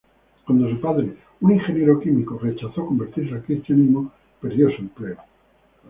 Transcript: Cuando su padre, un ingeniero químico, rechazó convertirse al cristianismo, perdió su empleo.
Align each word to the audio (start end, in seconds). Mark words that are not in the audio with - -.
Cuando 0.47 0.67
su 0.67 0.81
padre, 0.81 1.15
un 1.41 1.51
ingeniero 1.51 1.99
químico, 1.99 2.39
rechazó 2.39 2.87
convertirse 2.87 3.35
al 3.35 3.43
cristianismo, 3.43 4.11
perdió 4.41 4.71
su 4.71 4.81
empleo. 4.81 5.17